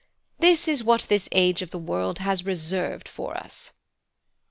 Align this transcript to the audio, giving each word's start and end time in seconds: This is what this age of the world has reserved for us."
This 0.39 0.67
is 0.67 0.83
what 0.83 1.01
this 1.09 1.29
age 1.31 1.61
of 1.61 1.69
the 1.69 1.77
world 1.77 2.17
has 2.17 2.43
reserved 2.43 3.07
for 3.07 3.37
us." 3.37 3.73